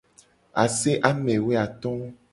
Ase 0.63 0.91
amewoato. 1.09 1.91